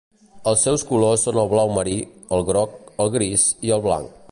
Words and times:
Els 0.51 0.63
seus 0.67 0.85
colors 0.91 1.25
són 1.27 1.37
el 1.41 1.51
blau 1.51 1.75
marí, 1.75 1.95
el 2.39 2.45
groc, 2.49 2.75
el 3.05 3.13
gris 3.19 3.45
i 3.69 3.79
el 3.79 3.85
blanc. 3.89 4.19